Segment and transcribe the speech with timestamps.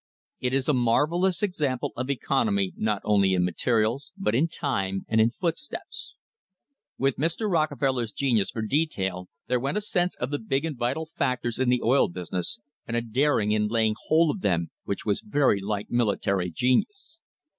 [0.39, 5.21] It is a marvellous example of economy not only in materials, but in time and
[5.21, 6.15] in footsteps.
[6.97, 7.47] With Mr.
[7.47, 11.69] Rockefeller's genius for detail, there went a sense of the big and vital factors in
[11.69, 15.91] the oil business, and a daring in laying hold of them which was very like
[15.91, 17.19] military genius.